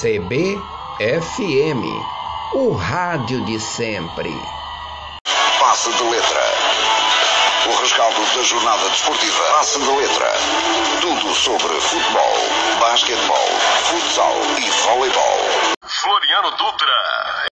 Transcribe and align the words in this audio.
CBFM, 0.00 1.84
o 2.54 2.72
rádio 2.72 3.44
de 3.44 3.60
sempre. 3.60 4.30
Passe 5.58 5.92
de 5.92 6.04
letra. 6.04 6.40
O 7.68 7.80
rescaldo 7.82 8.18
da 8.34 8.42
jornada 8.42 8.88
desportiva. 8.88 9.44
Passe 9.58 9.78
de 9.78 9.90
letra. 9.90 10.32
Tudo 11.02 11.34
sobre 11.34 11.78
futebol, 11.82 12.32
basquetebol, 12.80 13.48
futsal 13.90 14.32
e 14.56 14.70
voleibol. 14.86 15.38
Floriano 15.84 16.50
Dutra. 16.52 17.50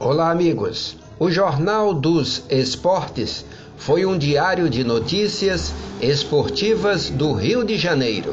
Olá, 0.00 0.32
amigos. 0.32 0.96
O 1.20 1.30
Jornal 1.30 1.94
dos 1.94 2.42
Esportes 2.50 3.44
foi 3.84 4.06
um 4.06 4.16
diário 4.16 4.70
de 4.70 4.84
notícias 4.84 5.74
esportivas 6.00 7.10
do 7.10 7.32
Rio 7.32 7.64
de 7.64 7.76
Janeiro, 7.76 8.30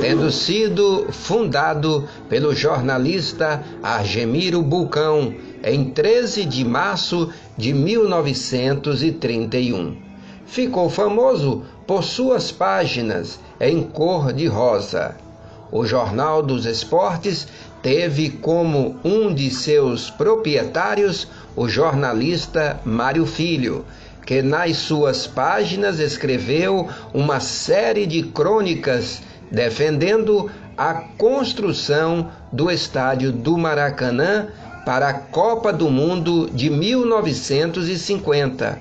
tendo 0.00 0.28
sido 0.32 1.06
fundado 1.12 2.08
pelo 2.28 2.52
jornalista 2.52 3.62
Argemiro 3.80 4.60
Bulcão 4.60 5.32
em 5.62 5.84
13 5.84 6.44
de 6.44 6.64
março 6.64 7.32
de 7.56 7.72
1931. 7.72 9.96
Ficou 10.44 10.90
famoso 10.90 11.62
por 11.86 12.02
suas 12.02 12.50
páginas 12.50 13.38
em 13.60 13.84
cor 13.84 14.32
de 14.32 14.48
rosa. 14.48 15.14
O 15.70 15.86
Jornal 15.86 16.42
dos 16.42 16.66
Esportes 16.66 17.46
teve 17.82 18.30
como 18.30 18.96
um 19.04 19.32
de 19.32 19.48
seus 19.50 20.10
proprietários 20.10 21.28
o 21.54 21.68
jornalista 21.68 22.80
Mário 22.84 23.26
Filho, 23.26 23.84
que 24.28 24.42
nas 24.42 24.76
suas 24.76 25.26
páginas 25.26 25.98
escreveu 25.98 26.86
uma 27.14 27.40
série 27.40 28.06
de 28.06 28.24
crônicas 28.24 29.22
defendendo 29.50 30.50
a 30.76 30.92
construção 30.92 32.30
do 32.52 32.70
estádio 32.70 33.32
do 33.32 33.56
Maracanã 33.56 34.48
para 34.84 35.08
a 35.08 35.14
Copa 35.14 35.72
do 35.72 35.88
Mundo 35.88 36.50
de 36.52 36.68
1950. 36.68 38.78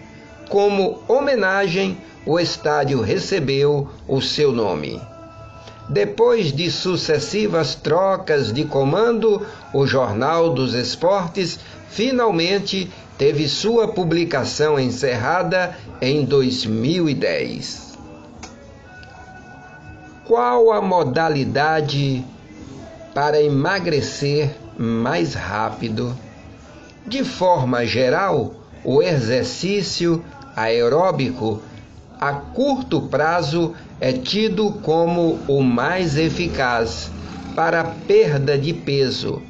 Como 0.49 1.01
homenagem, 1.07 1.97
o 2.25 2.37
estádio 2.37 2.99
recebeu 2.99 3.87
o 4.05 4.21
seu 4.21 4.51
nome. 4.51 5.01
Depois 5.87 6.51
de 6.51 6.69
sucessivas 6.69 7.73
trocas 7.73 8.51
de 8.51 8.65
comando, 8.65 9.47
o 9.73 9.87
Jornal 9.87 10.53
dos 10.53 10.73
Esportes 10.73 11.57
finalmente 11.89 12.91
teve 13.17 13.47
sua 13.47 13.87
publicação 13.87 14.79
encerrada 14.79 15.75
em 16.01 16.23
2010. 16.25 17.97
Qual 20.25 20.71
a 20.71 20.81
modalidade 20.81 22.23
para 23.13 23.41
emagrecer 23.41 24.55
mais 24.77 25.33
rápido? 25.33 26.15
De 27.05 27.23
forma 27.23 27.85
geral, 27.85 28.53
o 28.83 29.01
exercício 29.01 30.23
aeróbico 30.55 31.61
a 32.19 32.33
curto 32.33 33.01
prazo 33.03 33.73
é 34.01 34.11
tido 34.11 34.71
como 34.81 35.39
o 35.47 35.61
mais 35.61 36.17
eficaz 36.17 37.11
para 37.55 37.83
perda 37.83 38.57
de 38.57 38.73
peso, 38.73 39.41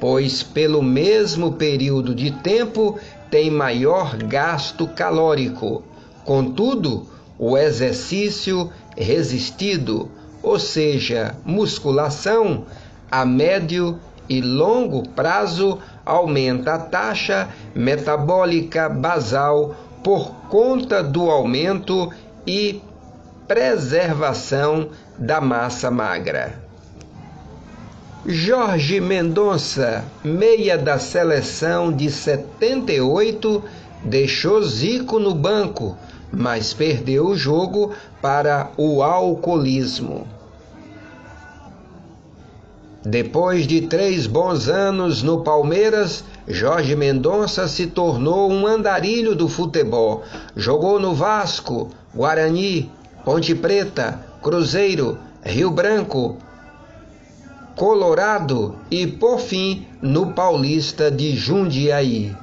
pois 0.00 0.42
pelo 0.42 0.82
mesmo 0.82 1.52
período 1.52 2.14
de 2.14 2.30
tempo 2.30 2.98
tem 3.30 3.50
maior 3.50 4.16
gasto 4.16 4.86
calórico. 4.88 5.82
Contudo, 6.24 7.08
o 7.38 7.56
exercício 7.56 8.70
resistido, 8.96 10.10
ou 10.42 10.58
seja, 10.58 11.34
musculação, 11.44 12.64
a 13.10 13.24
médio 13.24 13.98
e 14.28 14.40
longo 14.40 15.08
prazo 15.10 15.78
aumenta 16.04 16.74
a 16.74 16.78
taxa 16.78 17.48
metabólica 17.74 18.88
basal 18.88 19.74
por 20.02 20.32
conta 20.48 21.02
do 21.02 21.30
aumento 21.30 22.12
e 22.46 22.80
preservação 23.46 24.90
da 25.18 25.40
massa 25.40 25.90
magra. 25.90 26.65
Jorge 28.28 29.00
Mendonça, 29.00 30.04
meia 30.24 30.76
da 30.76 30.98
seleção 30.98 31.92
de 31.92 32.10
78, 32.10 33.62
deixou 34.02 34.60
Zico 34.64 35.20
no 35.20 35.32
banco, 35.32 35.96
mas 36.32 36.74
perdeu 36.74 37.28
o 37.28 37.36
jogo 37.36 37.92
para 38.20 38.72
o 38.76 39.00
alcoolismo. 39.00 40.26
Depois 43.04 43.64
de 43.64 43.82
três 43.82 44.26
bons 44.26 44.68
anos 44.68 45.22
no 45.22 45.44
Palmeiras, 45.44 46.24
Jorge 46.48 46.96
Mendonça 46.96 47.68
se 47.68 47.86
tornou 47.86 48.50
um 48.50 48.66
andarilho 48.66 49.36
do 49.36 49.48
futebol. 49.48 50.24
Jogou 50.56 50.98
no 50.98 51.14
Vasco, 51.14 51.90
Guarani, 52.12 52.90
Ponte 53.24 53.54
Preta, 53.54 54.20
Cruzeiro, 54.42 55.16
Rio 55.44 55.70
Branco, 55.70 56.38
Colorado 57.76 58.74
e, 58.90 59.06
por 59.06 59.38
fim, 59.38 59.86
no 60.00 60.32
Paulista 60.32 61.10
de 61.10 61.36
Jundiaí. 61.36 62.34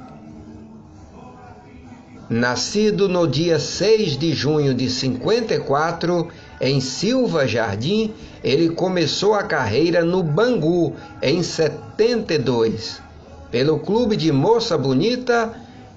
Nascido 2.30 3.08
no 3.08 3.26
dia 3.26 3.58
6 3.58 4.16
de 4.16 4.32
junho 4.32 4.72
de 4.72 4.88
54, 4.88 6.28
em 6.60 6.80
Silva 6.80 7.48
Jardim, 7.48 8.12
ele 8.44 8.68
começou 8.70 9.34
a 9.34 9.42
carreira 9.42 10.04
no 10.04 10.22
Bangu 10.22 10.94
em 11.20 11.42
72. 11.42 13.02
Pelo 13.50 13.80
clube 13.80 14.16
de 14.16 14.30
Moça 14.30 14.78
Bonita, 14.78 15.52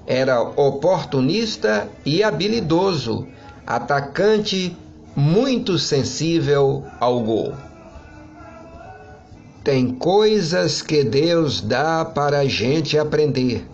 era 0.07 0.41
oportunista 0.41 1.87
e 2.03 2.23
habilidoso, 2.23 3.27
atacante 3.67 4.75
muito 5.15 5.77
sensível 5.77 6.83
ao 6.99 7.19
gol. 7.21 7.66
Tem 9.67 9.91
coisas 9.91 10.81
que 10.81 11.03
Deus 11.03 11.59
dá 11.59 12.05
para 12.05 12.39
a 12.39 12.45
gente 12.45 12.97
aprender, 12.97 13.67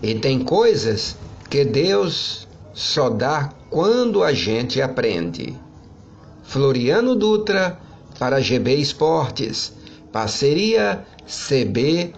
e 0.00 0.14
tem 0.14 0.38
coisas 0.38 1.16
que 1.50 1.64
Deus 1.64 2.46
só 2.72 3.10
dá 3.10 3.52
quando 3.68 4.22
a 4.22 4.32
gente 4.32 4.80
aprende. 4.80 5.52
Floriano 6.44 7.16
Dutra 7.16 7.76
para 8.20 8.40
GB 8.40 8.76
Esportes, 8.76 9.72
parceria 10.12 11.04
CBFM. 11.26 12.12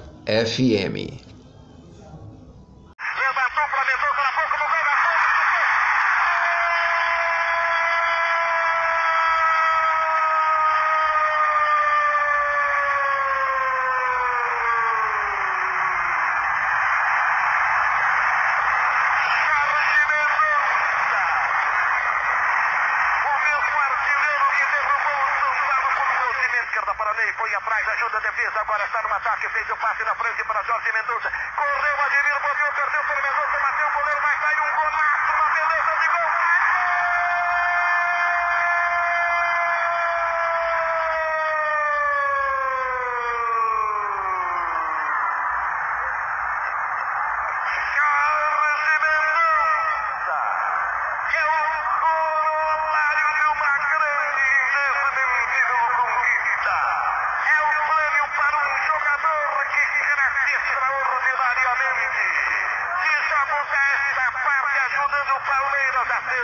Foi 27.74 27.82
atrás, 27.82 27.88
ajuda 27.88 28.18
a 28.18 28.20
defesa, 28.20 28.60
agora 28.60 28.84
está 28.84 29.02
no 29.02 29.12
ataque, 29.12 29.48
fez 29.48 29.68
o 29.70 29.76
passe 29.76 30.04
na 30.04 30.14
frente 30.14 30.44
para 30.44 30.62
Jorge 30.62 30.92
Mendonça, 30.92 31.32
correu, 31.56 32.00
Ademir, 32.02 32.40
bobeou, 32.40 32.72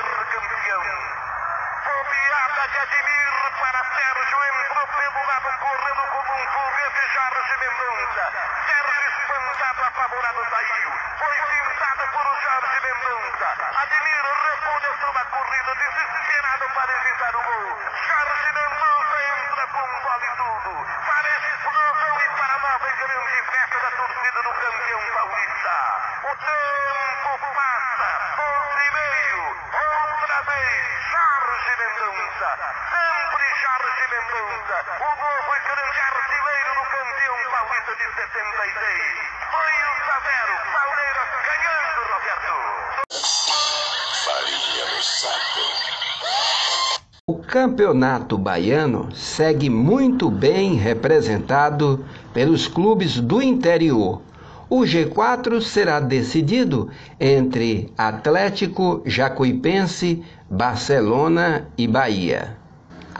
ser 0.01 0.25
campeão. 0.27 0.83
Fobiada 1.85 2.69
de 2.69 2.79
Ademir 2.79 3.53
para 3.61 3.85
Sérgio, 3.85 4.45
entrou 4.45 4.87
pelo 4.87 5.27
lado 5.27 5.59
correndo 5.61 6.03
como 6.09 6.33
um 6.33 6.47
foguete 6.49 7.13
Jorge 7.13 7.57
Mendonça. 7.61 8.25
Sérgio 8.67 9.09
espantado, 9.11 9.85
apavorado, 9.85 10.47
saiu. 10.51 10.93
Foi 11.19 11.37
pintado 11.51 12.09
por 12.13 12.27
Jorge 12.41 12.81
Mendonça. 12.81 13.49
Ademir 13.77 14.25
recolheu 14.25 14.95
toda 15.01 15.21
a 15.21 15.25
corrida, 15.25 15.75
desesperado 15.75 16.69
para 16.75 16.93
evitar 16.93 17.37
o 17.37 17.43
gol. 17.43 17.79
Jorge 18.09 18.53
Mendonça 18.53 19.17
entra 19.21 19.67
com 19.67 19.85
um 19.85 20.01
bola 20.01 20.25
e 20.25 20.37
tudo. 20.37 20.87
Parece 21.07 21.47
explosão 21.51 22.21
e 22.21 22.29
para 22.41 22.55
a 22.55 22.59
nova 22.59 22.89
e 22.89 22.93
grande 22.93 23.43
festa 23.53 23.79
da 23.81 23.91
torcida 23.91 24.43
do 24.43 24.53
campeão 24.55 25.01
paulista. 25.13 25.77
O 26.25 26.37
novo 34.11 35.51
e 35.55 35.61
grande 35.71 36.01
artilheiro 36.11 36.71
do 36.75 36.85
campeão 36.91 37.37
paulista 37.53 37.93
de 37.95 38.07
76. 38.19 38.83
Foi 39.53 39.73
o 39.87 39.93
Savero, 40.07 40.55
Palmeiras 40.75 41.31
ganhando, 41.47 42.01
Roberto. 42.11 42.55
Farinha 44.25 44.85
no 44.93 45.01
saco. 45.03 45.63
O 47.27 47.35
campeonato 47.39 48.37
baiano 48.37 49.15
segue 49.15 49.71
muito 49.71 50.29
bem 50.29 50.75
representado 50.75 52.05
pelos 52.35 52.67
clubes 52.67 53.21
do 53.21 53.41
interior. 53.41 54.23
O 54.69 54.81
G4 54.81 55.61
será 55.61 56.01
decidido 56.01 56.91
entre 57.19 57.93
Atlético, 57.97 59.03
Jacuipense, 59.05 60.25
Barcelona 60.49 61.69
e 61.79 61.87
Bahia. 61.87 62.60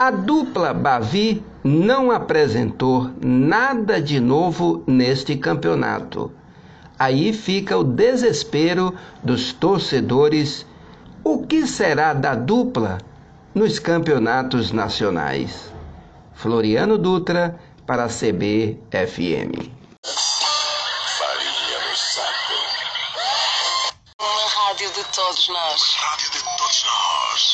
A 0.01 0.09
dupla 0.09 0.73
Bavi 0.73 1.45
não 1.63 2.09
apresentou 2.09 3.11
nada 3.23 4.01
de 4.01 4.19
novo 4.19 4.83
neste 4.87 5.35
campeonato. 5.37 6.31
Aí 6.97 7.31
fica 7.31 7.77
o 7.77 7.83
desespero 7.83 8.97
dos 9.23 9.53
torcedores. 9.53 10.65
O 11.23 11.45
que 11.45 11.67
será 11.67 12.13
da 12.15 12.33
dupla 12.33 12.97
nos 13.53 13.77
campeonatos 13.77 14.71
nacionais? 14.71 15.71
Floriano 16.33 16.97
Dutra 16.97 17.59
para 17.85 18.05
a 18.05 18.07
CBFM. 18.07 19.69
Farinha 21.19 21.79
no 21.87 21.95
saco. 21.95 22.53
Uma 24.19 24.65
rádio 24.65 24.91
de 24.93 25.03
todos 25.13 25.47
nós. 25.47 25.95
Rádio 25.99 26.31
de 26.31 26.39
todos 26.39 26.85
nós. 26.87 27.50